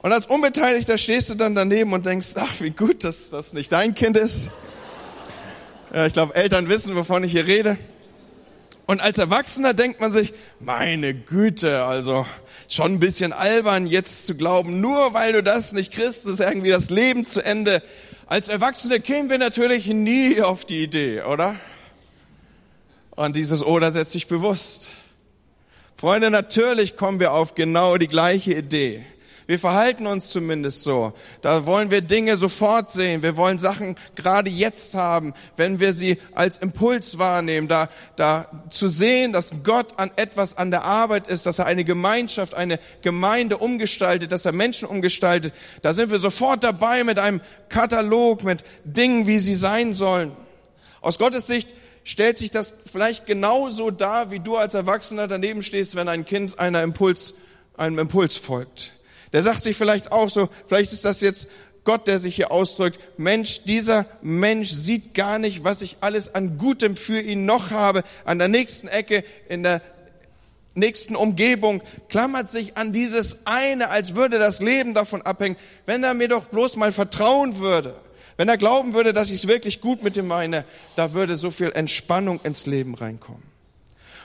[0.00, 3.72] Und als Unbeteiligter stehst du dann daneben und denkst, ach, wie gut, dass das nicht
[3.72, 4.50] dein Kind ist.
[5.92, 7.78] Ja, ich glaube, Eltern wissen, wovon ich hier rede.
[8.86, 12.24] Und als Erwachsener denkt man sich, meine Güte, also
[12.68, 16.70] schon ein bisschen albern, jetzt zu glauben, nur weil du das nicht kriegst, ist irgendwie
[16.70, 17.82] das Leben zu Ende.
[18.30, 21.58] Als Erwachsene kämen wir natürlich nie auf die Idee, oder?
[23.12, 24.90] Und dieses Oder setzt sich bewusst.
[25.96, 29.02] Freunde, natürlich kommen wir auf genau die gleiche Idee.
[29.48, 31.14] Wir verhalten uns zumindest so.
[31.40, 33.22] Da wollen wir Dinge sofort sehen.
[33.22, 37.66] Wir wollen Sachen gerade jetzt haben, wenn wir sie als Impuls wahrnehmen.
[37.66, 41.84] Da, da zu sehen, dass Gott an etwas an der Arbeit ist, dass er eine
[41.84, 45.54] Gemeinschaft, eine Gemeinde umgestaltet, dass er Menschen umgestaltet.
[45.80, 50.36] Da sind wir sofort dabei mit einem Katalog, mit Dingen, wie sie sein sollen.
[51.00, 51.70] Aus Gottes Sicht
[52.04, 56.58] stellt sich das vielleicht genauso dar, wie du als Erwachsener daneben stehst, wenn ein Kind
[56.58, 57.32] einer Impuls,
[57.78, 58.97] einem Impuls folgt.
[59.32, 61.48] Der sagt sich vielleicht auch so, vielleicht ist das jetzt
[61.84, 66.58] Gott, der sich hier ausdrückt, Mensch, dieser Mensch sieht gar nicht, was ich alles an
[66.58, 69.80] Gutem für ihn noch habe, an der nächsten Ecke, in der
[70.74, 75.56] nächsten Umgebung, klammert sich an dieses eine, als würde das Leben davon abhängen.
[75.86, 77.94] Wenn er mir doch bloß mal vertrauen würde,
[78.36, 80.64] wenn er glauben würde, dass ich es wirklich gut mit ihm meine,
[80.94, 83.42] da würde so viel Entspannung ins Leben reinkommen.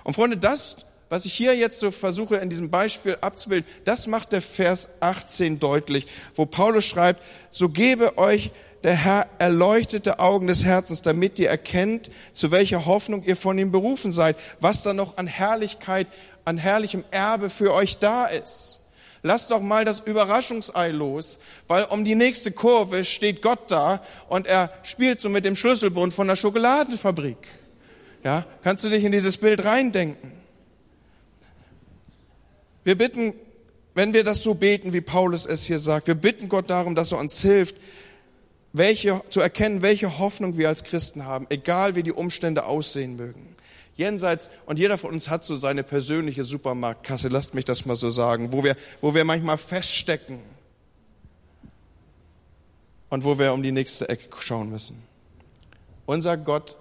[0.04, 0.78] Und Freunde, das
[1.14, 5.60] was ich hier jetzt so versuche in diesem Beispiel abzubilden, das macht der Vers 18
[5.60, 7.22] deutlich, wo Paulus schreibt,
[7.52, 8.50] so gebe euch
[8.84, 13.72] der Herr erleuchtete Augen des Herzens, damit ihr erkennt, zu welcher Hoffnung ihr von ihm
[13.72, 16.08] berufen seid, was da noch an Herrlichkeit,
[16.46, 18.80] an herrlichem Erbe für euch da ist.
[19.22, 24.48] Lasst doch mal das Überraschungsei los, weil um die nächste Kurve steht Gott da und
[24.48, 27.38] er spielt so mit dem Schlüsselbund von der Schokoladenfabrik.
[28.24, 30.43] Ja, kannst du dich in dieses Bild reindenken?
[32.84, 33.34] Wir bitten,
[33.94, 37.12] wenn wir das so beten, wie Paulus es hier sagt, wir bitten Gott darum, dass
[37.12, 37.76] er uns hilft,
[38.74, 43.56] welche, zu erkennen, welche Hoffnung wir als Christen haben, egal wie die Umstände aussehen mögen.
[43.96, 48.10] Jenseits, und jeder von uns hat so seine persönliche Supermarktkasse, lasst mich das mal so
[48.10, 50.40] sagen, wo wir, wo wir manchmal feststecken
[53.10, 55.04] und wo wir um die nächste Ecke schauen müssen.
[56.08, 56.78] Unser Gott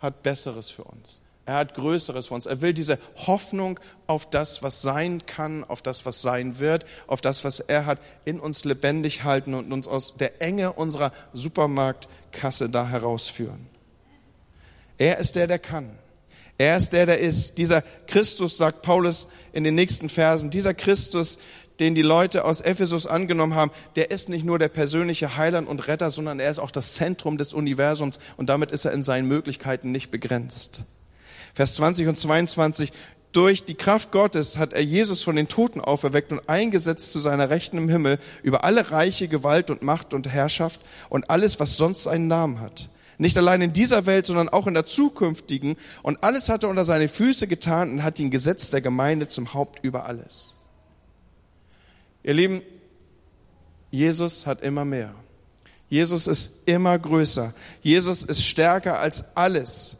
[0.00, 1.22] hat Besseres für uns.
[1.46, 2.46] Er hat Größeres für uns.
[2.46, 7.20] Er will diese Hoffnung auf das, was sein kann, auf das, was sein wird, auf
[7.20, 12.68] das, was er hat, in uns lebendig halten und uns aus der Enge unserer Supermarktkasse
[12.68, 13.66] da herausführen.
[14.98, 15.90] Er ist der, der kann.
[16.58, 17.56] Er ist der, der ist.
[17.56, 21.38] Dieser Christus, sagt Paulus in den nächsten Versen, dieser Christus,
[21.80, 25.88] den die Leute aus Ephesus angenommen haben, der ist nicht nur der persönliche Heiland und
[25.88, 29.26] Retter, sondern er ist auch das Zentrum des Universums und damit ist er in seinen
[29.26, 30.84] Möglichkeiten nicht begrenzt.
[31.54, 32.92] Vers 20 und 22,
[33.32, 37.48] durch die Kraft Gottes hat er Jesus von den Toten auferweckt und eingesetzt zu seiner
[37.50, 42.06] Rechten im Himmel über alle Reiche, Gewalt und Macht und Herrschaft und alles, was sonst
[42.06, 42.88] einen Namen hat
[43.20, 45.76] nicht allein in dieser Welt, sondern auch in der zukünftigen.
[46.02, 49.52] Und alles hat er unter seine Füße getan und hat ihn Gesetz der Gemeinde zum
[49.52, 50.56] Haupt über alles.
[52.22, 52.62] Ihr Lieben,
[53.90, 55.14] Jesus hat immer mehr.
[55.90, 57.52] Jesus ist immer größer.
[57.82, 59.98] Jesus ist stärker als alles.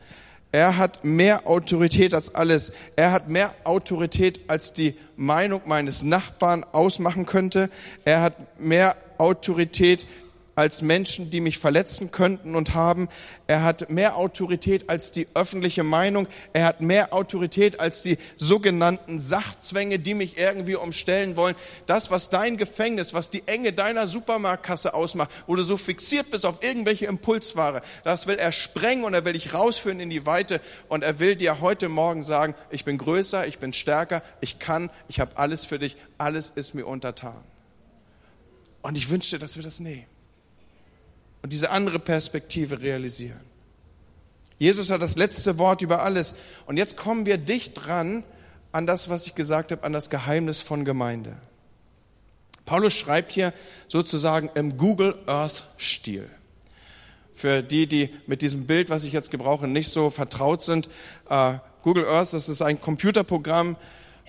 [0.53, 2.73] Er hat mehr Autorität als alles.
[2.97, 7.71] Er hat mehr Autorität, als die Meinung meines Nachbarn ausmachen könnte.
[8.05, 10.07] Er hat mehr Autorität,
[10.61, 13.09] als Menschen, die mich verletzen könnten und haben.
[13.47, 16.29] Er hat mehr Autorität als die öffentliche Meinung.
[16.53, 21.57] Er hat mehr Autorität als die sogenannten Sachzwänge, die mich irgendwie umstellen wollen.
[21.87, 26.45] Das, was dein Gefängnis, was die Enge deiner Supermarktkasse ausmacht, wo du so fixiert bist
[26.45, 30.61] auf irgendwelche Impulsware, das will er sprengen und er will dich rausführen in die Weite
[30.89, 34.91] und er will dir heute Morgen sagen, ich bin größer, ich bin stärker, ich kann,
[35.09, 37.43] ich habe alles für dich, alles ist mir untertan.
[38.83, 40.20] Und ich wünschte, dass wir das nehmen
[41.43, 43.41] und diese andere Perspektive realisieren.
[44.59, 46.35] Jesus hat das letzte Wort über alles.
[46.67, 48.23] Und jetzt kommen wir dicht dran
[48.73, 51.37] an das, was ich gesagt habe, an das Geheimnis von Gemeinde.
[52.67, 53.55] Paulus schreibt hier
[53.89, 56.29] sozusagen im Google Earth Stil.
[57.35, 60.91] Für die, die mit diesem Bild, was ich jetzt gebrauche, nicht so vertraut sind,
[61.31, 63.77] äh, Google Earth, das ist ein Computerprogramm,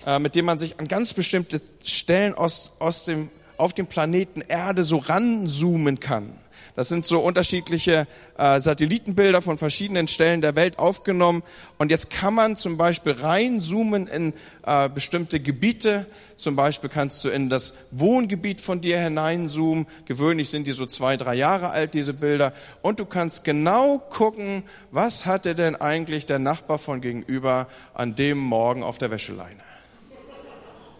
[0.06, 4.40] äh, mit dem man sich an ganz bestimmte Stellen aus, aus dem, auf dem Planeten
[4.40, 6.32] Erde so ranzoomen kann.
[6.74, 8.06] Das sind so unterschiedliche
[8.38, 11.42] äh, Satellitenbilder von verschiedenen Stellen der Welt aufgenommen.
[11.76, 14.32] Und jetzt kann man zum Beispiel reinzoomen in
[14.64, 16.06] äh, bestimmte Gebiete.
[16.36, 19.86] Zum Beispiel kannst du in das Wohngebiet von dir hineinzoomen.
[20.06, 22.54] Gewöhnlich sind die so zwei, drei Jahre alt, diese Bilder.
[22.80, 28.38] Und du kannst genau gucken, was hatte denn eigentlich der Nachbar von gegenüber an dem
[28.38, 29.60] Morgen auf der Wäscheleine.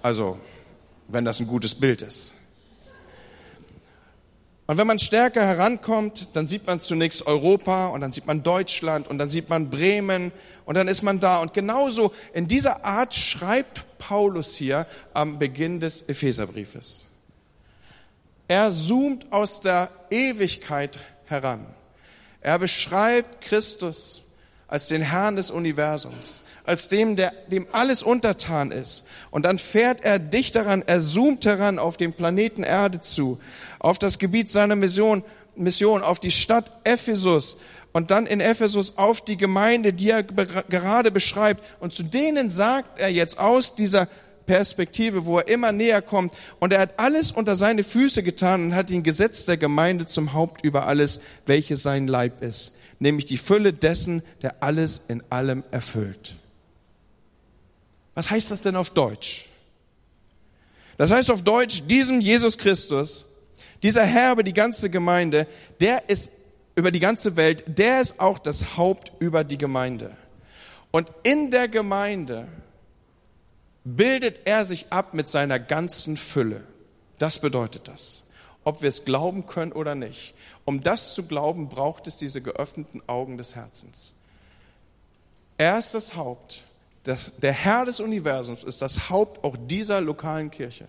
[0.03, 0.39] Also,
[1.09, 2.35] wenn das ein gutes Bild ist.
[4.67, 9.09] Und wenn man stärker herankommt, dann sieht man zunächst Europa und dann sieht man Deutschland
[9.09, 10.33] und dann sieht man Bremen
[10.65, 11.41] und dann ist man da.
[11.41, 17.07] Und genauso in dieser Art schreibt Paulus hier am Beginn des Epheserbriefes.
[18.49, 21.67] Er zoomt aus der Ewigkeit heran.
[22.41, 24.23] Er beschreibt Christus
[24.69, 29.07] als den Herrn des Universums, als dem, der, dem alles untertan ist.
[29.31, 33.39] Und dann fährt er dicht daran, er zoomt heran auf den Planeten Erde zu,
[33.83, 35.25] auf das Gebiet seiner Mission,
[35.57, 37.59] Mission, auf die Stadt Ephesus
[37.93, 41.63] und dann in Ephesus auf die Gemeinde, die er gerade beschreibt.
[41.81, 44.09] Und zu denen sagt er jetzt aus dieser
[44.47, 46.33] Perspektive, wo er immer näher kommt.
[46.61, 50.33] Und er hat alles unter seine Füße getan und hat ihn Gesetz der Gemeinde zum
[50.33, 52.79] Haupt über alles, welches sein Leib ist.
[53.01, 56.37] Nämlich die Fülle dessen, der alles in allem erfüllt.
[58.15, 59.49] Was heißt das denn auf Deutsch?
[60.99, 63.27] Das heißt auf Deutsch, diesem Jesus Christus,
[63.83, 65.47] dieser Herr über die ganze Gemeinde,
[65.81, 66.33] der ist
[66.75, 70.17] über die ganze Welt, der ist auch das Haupt über die Gemeinde.
[70.91, 72.49] Und in der Gemeinde
[73.85, 76.65] bildet er sich ab mit seiner ganzen Fülle.
[77.19, 78.29] Das bedeutet das.
[78.65, 80.35] Ob wir es glauben können oder nicht.
[80.65, 84.15] Um das zu glauben, braucht es diese geöffneten Augen des Herzens.
[85.59, 86.63] Er ist das Haupt
[87.07, 90.87] der Herr des Universums ist das Haupt auch dieser lokalen Kirche.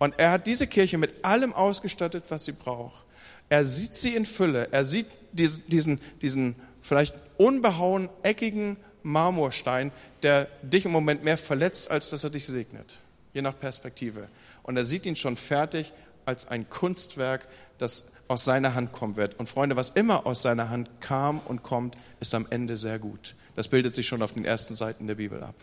[0.00, 3.04] Und er hat diese Kirche mit allem ausgestattet, was sie braucht.
[3.50, 4.68] Er sieht sie in Fülle.
[4.72, 12.08] Er sieht diesen, diesen vielleicht unbehauen, eckigen Marmorstein, der dich im Moment mehr verletzt, als
[12.10, 12.98] dass er dich segnet.
[13.34, 14.28] Je nach Perspektive.
[14.62, 15.92] Und er sieht ihn schon fertig
[16.24, 19.38] als ein Kunstwerk, das aus seiner Hand kommen wird.
[19.38, 23.34] Und Freunde, was immer aus seiner Hand kam und kommt, ist am Ende sehr gut.
[23.54, 25.56] Das bildet sich schon auf den ersten Seiten der Bibel ab.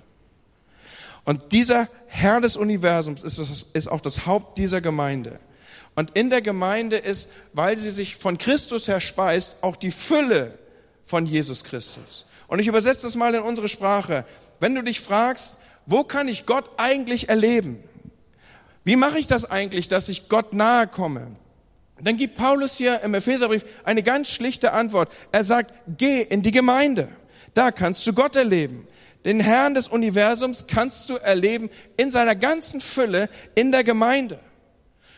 [1.28, 3.38] Und dieser Herr des Universums ist,
[3.74, 5.42] ist auch das Haupt dieser Gemeinde.
[5.94, 10.58] Und in der Gemeinde ist, weil sie sich von Christus her speist, auch die Fülle
[11.06, 12.28] von Jesus Christus.
[12.48, 14.24] Und ich übersetze das mal in unsere Sprache.
[14.62, 17.84] Wenn du dich fragst, wo kann ich Gott eigentlich erleben?
[18.86, 21.28] Wie mache ich das eigentlich, dass ich Gott nahe komme?
[22.00, 25.12] Dann gibt Paulus hier im Epheserbrief eine ganz schlichte Antwort.
[25.34, 27.10] Er sagt, geh in die Gemeinde.
[27.54, 28.88] Da kannst du Gott erleben.
[29.26, 34.40] Den Herrn des Universums kannst du erleben in seiner ganzen Fülle in der Gemeinde.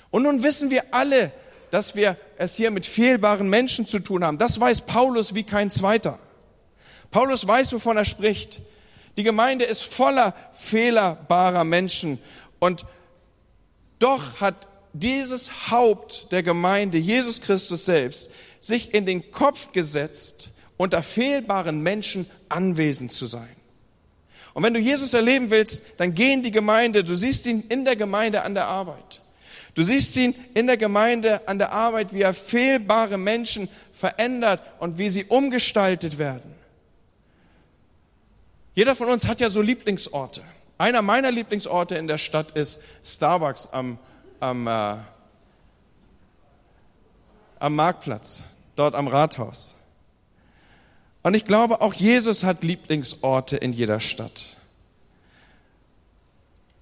[0.10, 1.32] Und nun wissen wir alle,
[1.72, 4.38] dass wir es hier mit fehlbaren Menschen zu tun haben.
[4.38, 6.18] Das weiß Paulus wie kein zweiter.
[7.12, 8.62] Paulus weiß, wovon er spricht.
[9.18, 12.20] Die Gemeinde ist voller fehlerbarer Menschen
[12.60, 12.86] und
[14.00, 21.04] doch hat dieses Haupt der Gemeinde, Jesus Christus selbst, sich in den Kopf gesetzt, unter
[21.04, 23.59] fehlbaren Menschen anwesend zu sein.
[24.54, 27.04] Und wenn du Jesus erleben willst, dann geh in die Gemeinde.
[27.04, 29.22] Du siehst ihn in der Gemeinde an der Arbeit.
[29.76, 34.98] Du siehst ihn in der Gemeinde an der Arbeit, wie er fehlbare Menschen verändert und
[34.98, 36.56] wie sie umgestaltet werden.
[38.74, 40.42] Jeder von uns hat ja so Lieblingsorte.
[40.78, 44.00] Einer meiner Lieblingsorte in der Stadt ist Starbucks am,
[44.40, 44.98] am, äh,
[47.60, 48.44] am Marktplatz,
[48.76, 49.76] dort am Rathaus.
[51.22, 54.58] Und ich glaube, auch Jesus hat Lieblingsorte in jeder Stadt.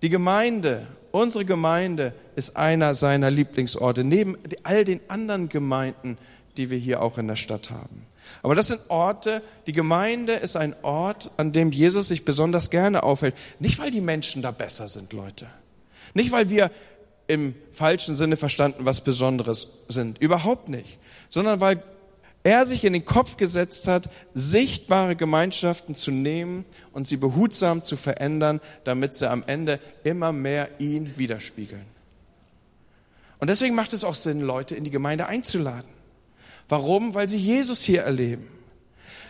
[0.02, 6.18] Die Gemeinde, unsere Gemeinde ist einer seiner Lieblingsorte, neben all den anderen Gemeinden,
[6.56, 8.06] die wir hier auch in der Stadt haben.
[8.44, 13.04] Aber das sind Orte, die Gemeinde ist ein Ort, an dem Jesus sich besonders gerne
[13.04, 13.36] aufhält.
[13.60, 15.48] Nicht, weil die Menschen da besser sind, Leute.
[16.14, 16.70] Nicht, weil wir
[17.28, 20.20] im falschen Sinne verstanden was Besonderes sind.
[20.20, 20.98] Überhaupt nicht.
[21.30, 21.82] Sondern weil
[22.48, 27.98] er sich in den Kopf gesetzt hat, sichtbare Gemeinschaften zu nehmen und sie behutsam zu
[27.98, 31.86] verändern, damit sie am Ende immer mehr ihn widerspiegeln.
[33.40, 35.90] Und deswegen macht es auch Sinn, Leute in die Gemeinde einzuladen.
[36.70, 37.14] Warum?
[37.16, 38.48] Weil sie Jesus hier erleben.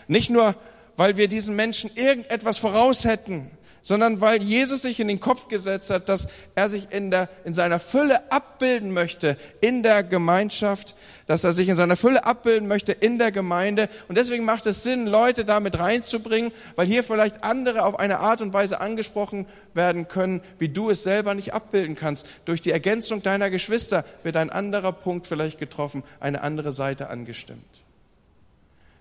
[0.07, 0.55] Nicht nur,
[0.95, 3.49] weil wir diesen Menschen irgendetwas voraus hätten,
[3.81, 7.55] sondern weil Jesus sich in den Kopf gesetzt hat, dass er sich in, der, in
[7.55, 10.95] seiner Fülle abbilden möchte in der Gemeinschaft,
[11.27, 13.89] dass er sich in seiner Fülle abbilden möchte in der Gemeinde.
[14.07, 18.41] Und deswegen macht es Sinn, Leute damit reinzubringen, weil hier vielleicht andere auf eine Art
[18.41, 22.27] und Weise angesprochen werden können, wie du es selber nicht abbilden kannst.
[22.45, 27.61] Durch die Ergänzung deiner Geschwister wird ein anderer Punkt vielleicht getroffen, eine andere Seite angestimmt.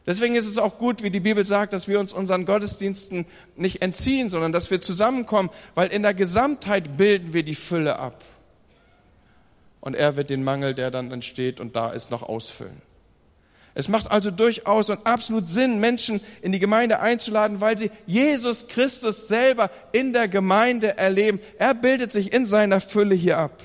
[0.05, 3.83] Deswegen ist es auch gut, wie die Bibel sagt, dass wir uns unseren Gottesdiensten nicht
[3.83, 8.23] entziehen, sondern dass wir zusammenkommen, weil in der Gesamtheit bilden wir die Fülle ab
[9.87, 12.83] und er wird den Mangel, der dann entsteht und da ist, noch ausfüllen.
[13.75, 18.67] Es macht also durchaus und absolut Sinn, Menschen in die Gemeinde einzuladen, weil sie Jesus
[18.67, 21.39] Christus selber in der Gemeinde erleben.
[21.61, 23.63] Er bildet sich in seiner Fülle hier ab.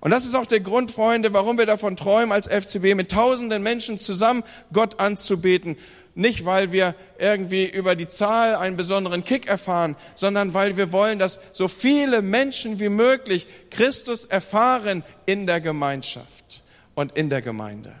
[0.00, 3.62] Und das ist auch der Grund, Freunde, warum wir davon träumen, als FCB mit tausenden
[3.62, 5.76] Menschen zusammen Gott anzubeten.
[6.18, 11.20] Nicht, weil wir irgendwie über die Zahl einen besonderen Kick erfahren, sondern weil wir wollen,
[11.20, 16.64] dass so viele Menschen wie möglich Christus erfahren in der Gemeinschaft
[16.96, 17.94] und in der Gemeinde.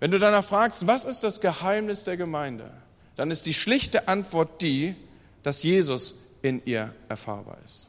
[0.00, 2.70] Wenn du danach fragst, was ist das Geheimnis der Gemeinde,
[3.16, 4.94] dann ist die schlichte Antwort die,
[5.42, 7.86] dass Jesus in ihr erfahrbar ist.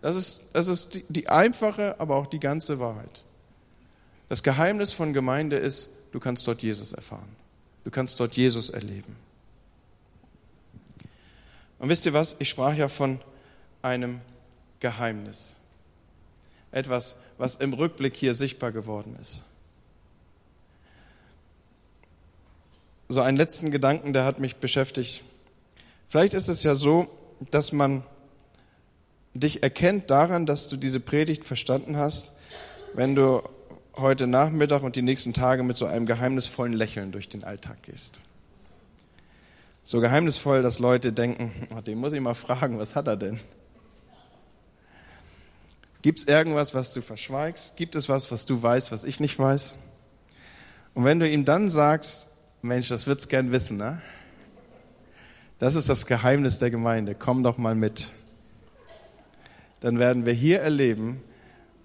[0.00, 3.22] Das ist, das ist die, die einfache, aber auch die ganze Wahrheit.
[4.28, 7.36] Das Geheimnis von Gemeinde ist, Du kannst dort Jesus erfahren.
[7.84, 9.16] Du kannst dort Jesus erleben.
[11.78, 12.36] Und wisst ihr was?
[12.38, 13.20] Ich sprach ja von
[13.80, 14.20] einem
[14.78, 15.56] Geheimnis.
[16.70, 19.42] Etwas, was im Rückblick hier sichtbar geworden ist.
[23.08, 25.22] So einen letzten Gedanken, der hat mich beschäftigt.
[26.08, 27.08] Vielleicht ist es ja so,
[27.50, 28.04] dass man
[29.34, 32.32] dich erkennt daran, dass du diese Predigt verstanden hast,
[32.94, 33.42] wenn du
[33.96, 38.20] heute Nachmittag und die nächsten Tage mit so einem geheimnisvollen Lächeln durch den Alltag gehst.
[39.82, 43.40] So geheimnisvoll, dass Leute denken, oh, den muss ich mal fragen, was hat er denn?
[46.02, 47.76] Gibt es irgendwas, was du verschweigst?
[47.76, 49.76] Gibt es was, was du weißt, was ich nicht weiß?
[50.94, 54.00] Und wenn du ihm dann sagst, Mensch, das wird's gern wissen, ne?
[55.58, 57.14] Das ist das Geheimnis der Gemeinde.
[57.14, 58.08] Komm doch mal mit.
[59.80, 61.22] Dann werden wir hier erleben,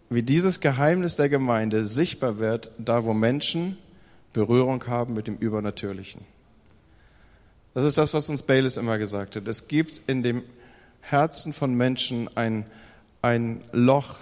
[0.09, 3.77] wie dieses Geheimnis der Gemeinde sichtbar wird, da wo Menschen
[4.33, 6.21] Berührung haben mit dem Übernatürlichen.
[7.73, 9.47] Das ist das, was uns Baylis immer gesagt hat.
[9.47, 10.43] Es gibt in dem
[11.01, 12.65] Herzen von Menschen ein,
[13.21, 14.17] ein Loch,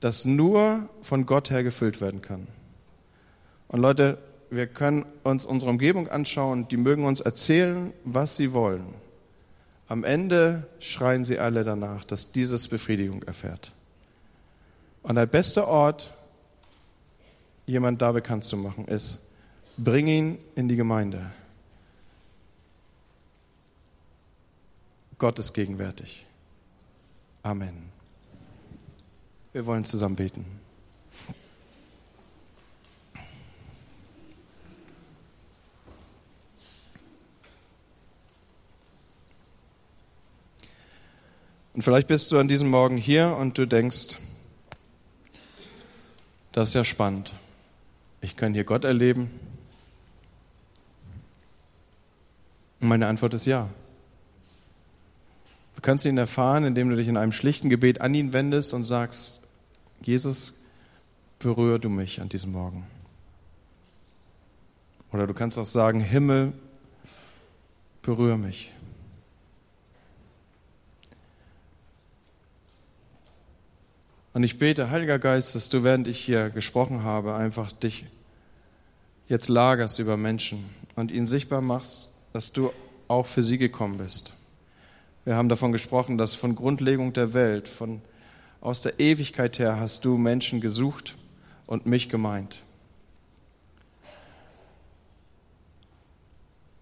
[0.00, 2.46] das nur von Gott her gefüllt werden kann.
[3.68, 4.18] Und Leute,
[4.50, 8.94] wir können uns unsere Umgebung anschauen, die mögen uns erzählen, was sie wollen.
[9.88, 13.72] Am Ende schreien sie alle danach, dass dieses Befriedigung erfährt.
[15.04, 16.10] Und der beste Ort,
[17.66, 19.20] jemand da bekannt zu machen, ist
[19.76, 21.30] bring ihn in die Gemeinde.
[25.18, 26.24] Gott ist gegenwärtig.
[27.42, 27.90] Amen.
[29.52, 30.46] Wir wollen zusammen beten.
[41.74, 44.16] Und vielleicht bist du an diesem Morgen hier und du denkst,
[46.54, 47.32] das ist ja spannend.
[48.20, 49.28] Ich kann hier Gott erleben.
[52.80, 53.68] Und meine Antwort ist ja.
[55.74, 58.84] Du kannst ihn erfahren, indem du dich in einem schlichten Gebet an ihn wendest und
[58.84, 59.42] sagst,
[60.00, 60.54] Jesus,
[61.40, 62.86] berühre du mich an diesem Morgen.
[65.12, 66.52] Oder du kannst auch sagen, Himmel,
[68.02, 68.70] berühre mich.
[74.34, 78.04] Und ich bete, Heiliger Geist, dass du, während ich hier gesprochen habe, einfach dich
[79.28, 82.72] jetzt lagerst über Menschen und ihnen sichtbar machst, dass du
[83.06, 84.34] auch für sie gekommen bist.
[85.24, 88.02] Wir haben davon gesprochen, dass von Grundlegung der Welt, von
[88.60, 91.16] aus der Ewigkeit her hast du Menschen gesucht
[91.68, 92.62] und mich gemeint.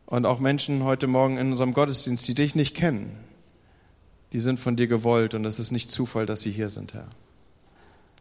[0.06, 3.18] Und auch Menschen heute Morgen in unserem Gottesdienst, die dich nicht kennen,
[4.32, 7.08] die sind von dir gewollt und es ist nicht Zufall, dass sie hier sind, Herr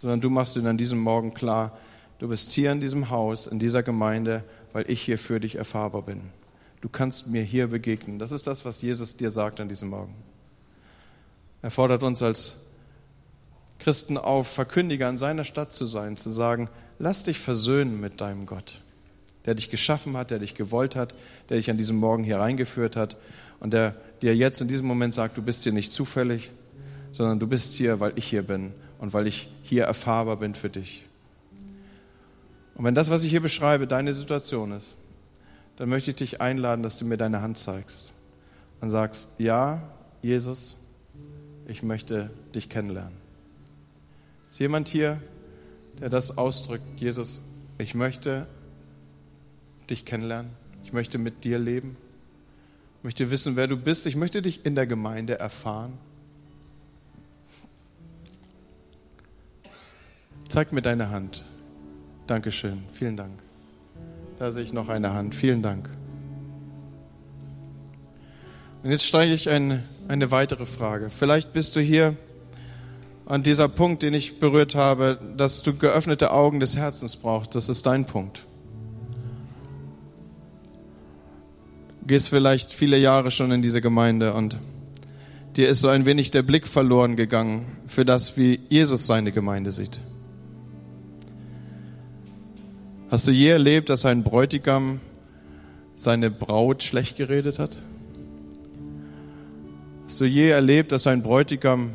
[0.01, 1.77] sondern du machst ihnen an diesem Morgen klar,
[2.17, 4.43] du bist hier in diesem Haus, in dieser Gemeinde,
[4.73, 6.21] weil ich hier für dich erfahrbar bin.
[6.81, 8.17] Du kannst mir hier begegnen.
[8.17, 10.15] Das ist das, was Jesus dir sagt an diesem Morgen.
[11.61, 12.55] Er fordert uns als
[13.77, 18.47] Christen auf, Verkündiger in seiner Stadt zu sein, zu sagen, lass dich versöhnen mit deinem
[18.47, 18.81] Gott,
[19.45, 21.13] der dich geschaffen hat, der dich gewollt hat,
[21.49, 23.17] der dich an diesem Morgen hier reingeführt hat
[23.59, 26.49] und der dir jetzt in diesem Moment sagt, du bist hier nicht zufällig,
[27.11, 30.69] sondern du bist hier, weil ich hier bin und weil ich hier erfahrbar bin für
[30.69, 31.03] dich.
[32.75, 34.95] Und wenn das, was ich hier beschreibe, deine Situation ist,
[35.75, 38.13] dann möchte ich dich einladen, dass du mir deine Hand zeigst
[38.79, 39.81] und sagst, ja,
[40.21, 40.77] Jesus,
[41.67, 43.17] ich möchte dich kennenlernen.
[44.47, 45.19] Ist jemand hier,
[45.99, 47.41] der das ausdrückt, Jesus,
[47.79, 48.45] ich möchte
[49.89, 50.51] dich kennenlernen,
[50.83, 51.97] ich möchte mit dir leben,
[52.99, 55.97] ich möchte wissen, wer du bist, ich möchte dich in der Gemeinde erfahren.
[60.51, 61.45] Zeig mir deine Hand.
[62.27, 62.83] Dankeschön.
[62.91, 63.31] Vielen Dank.
[64.37, 65.33] Da sehe ich noch eine Hand.
[65.33, 65.89] Vielen Dank.
[68.83, 71.09] Und jetzt stelle ich eine, eine weitere Frage.
[71.09, 72.17] Vielleicht bist du hier
[73.25, 77.55] an dieser Punkt, den ich berührt habe, dass du geöffnete Augen des Herzens brauchst.
[77.55, 78.45] Das ist dein Punkt.
[82.01, 84.57] Du gehst vielleicht viele Jahre schon in diese Gemeinde und
[85.55, 89.71] dir ist so ein wenig der Blick verloren gegangen für das, wie Jesus seine Gemeinde
[89.71, 90.01] sieht.
[93.11, 95.01] Hast du je erlebt, dass ein Bräutigam
[95.95, 97.77] seine Braut schlecht geredet hat?
[100.05, 101.91] Hast du je erlebt, dass ein Bräutigam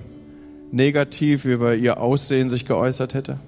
[0.72, 3.38] negativ über ihr Aussehen sich geäußert hätte?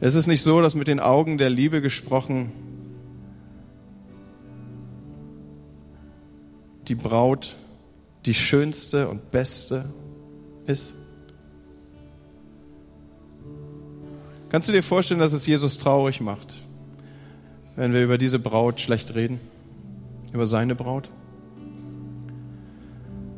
[0.00, 2.52] Es ist nicht so, dass mit den Augen der Liebe gesprochen
[6.86, 7.56] die Braut
[8.24, 9.92] die schönste und beste
[10.68, 10.94] ist.
[14.52, 16.60] Kannst du dir vorstellen, dass es Jesus traurig macht,
[17.74, 19.40] wenn wir über diese Braut schlecht reden?
[20.34, 21.08] Über seine Braut?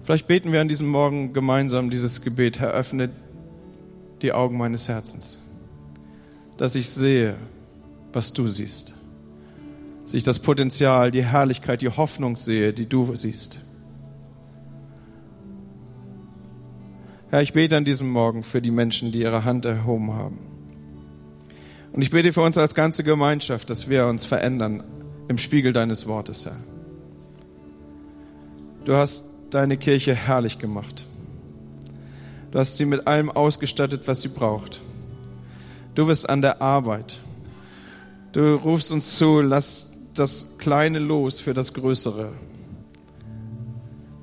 [0.02, 2.58] Vielleicht beten wir an diesem Morgen gemeinsam dieses Gebet.
[2.58, 3.10] Herr, öffne
[4.22, 5.38] die Augen meines Herzens,
[6.56, 7.36] dass ich sehe,
[8.12, 8.96] was du siehst.
[10.02, 13.60] Dass ich das Potenzial, die Herrlichkeit, die Hoffnung sehe, die du siehst.
[17.30, 20.53] Herr, ich bete an diesem Morgen für die Menschen, die ihre Hand erhoben haben.
[21.94, 24.82] Und ich bete für uns als ganze Gemeinschaft, dass wir uns verändern
[25.28, 26.56] im Spiegel deines Wortes, Herr.
[28.84, 31.06] Du hast deine Kirche herrlich gemacht.
[32.50, 34.82] Du hast sie mit allem ausgestattet, was sie braucht.
[35.94, 37.20] Du bist an der Arbeit.
[38.32, 42.32] Du rufst uns zu, lass das Kleine los für das Größere.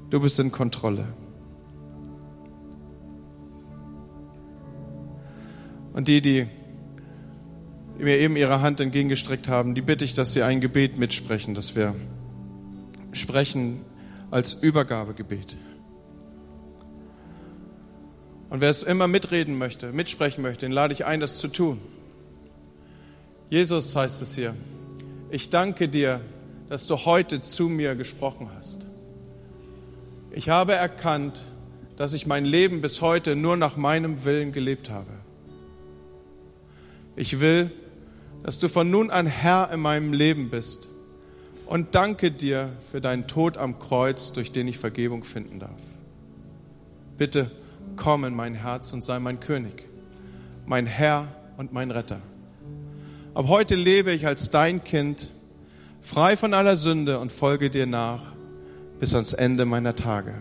[0.09, 1.07] Du bist in Kontrolle.
[5.93, 6.47] Und die, die
[8.01, 11.75] mir eben ihre Hand entgegengestreckt haben, die bitte ich, dass sie ein Gebet mitsprechen, dass
[11.75, 11.95] wir
[13.11, 13.81] sprechen
[14.31, 15.57] als Übergabegebet.
[18.49, 21.79] Und wer es immer mitreden möchte, mitsprechen möchte, den lade ich ein, das zu tun.
[23.49, 24.55] Jesus heißt es hier,
[25.29, 26.21] ich danke dir,
[26.69, 28.85] dass du heute zu mir gesprochen hast.
[30.31, 31.41] Ich habe erkannt,
[31.97, 35.11] dass ich mein Leben bis heute nur nach meinem Willen gelebt habe.
[37.15, 37.69] Ich will
[38.43, 40.87] dass du von nun an Herr in meinem Leben bist.
[41.65, 45.79] Und danke dir für deinen Tod am Kreuz, durch den ich Vergebung finden darf.
[47.17, 47.51] Bitte
[47.95, 49.87] komm in mein Herz und sei mein König,
[50.65, 51.27] mein Herr
[51.57, 52.19] und mein Retter.
[53.33, 55.31] Ab heute lebe ich als dein Kind,
[56.01, 58.33] frei von aller Sünde und folge dir nach
[58.99, 60.33] bis ans Ende meiner Tage.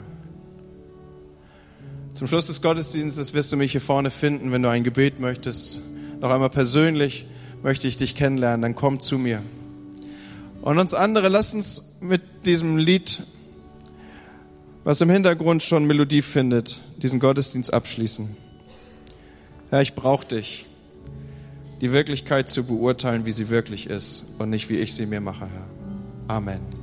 [2.14, 5.80] Zum Schluss des Gottesdienstes wirst du mich hier vorne finden, wenn du ein Gebet möchtest.
[6.20, 7.26] Noch einmal persönlich
[7.62, 9.42] möchte ich dich kennenlernen, dann komm zu mir.
[10.62, 13.22] Und uns andere, lass uns mit diesem Lied,
[14.84, 18.36] was im Hintergrund schon Melodie findet, diesen Gottesdienst abschließen.
[19.70, 20.66] Herr, ich brauche dich,
[21.80, 25.46] die Wirklichkeit zu beurteilen, wie sie wirklich ist und nicht, wie ich sie mir mache,
[25.46, 25.66] Herr.
[26.28, 26.79] Amen.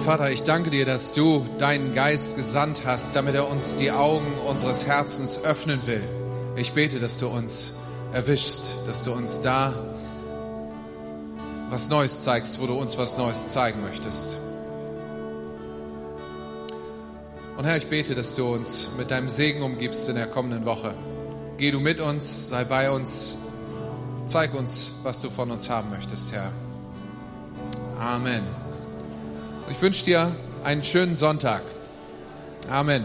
[0.00, 4.32] Vater, ich danke dir, dass du deinen Geist gesandt hast, damit er uns die Augen
[4.48, 6.02] unseres Herzens öffnen will.
[6.56, 7.80] Ich bete, dass du uns
[8.12, 9.74] erwischst, dass du uns da
[11.68, 14.38] was Neues zeigst, wo du uns was Neues zeigen möchtest.
[17.58, 20.94] Und Herr, ich bete, dass du uns mit deinem Segen umgibst in der kommenden Woche.
[21.58, 23.38] Geh du mit uns, sei bei uns,
[24.26, 26.50] zeig uns, was du von uns haben möchtest, Herr.
[28.00, 28.69] Amen
[29.70, 31.62] ich wünsche dir einen schönen Sonntag.
[32.68, 33.04] Amen.